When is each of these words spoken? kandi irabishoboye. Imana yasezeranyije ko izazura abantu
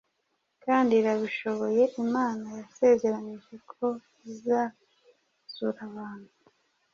kandi 0.63 0.91
irabishoboye. 0.95 1.83
Imana 2.03 2.47
yasezeranyije 2.59 3.55
ko 3.71 3.85
izazura 4.31 5.79
abantu 5.91 6.33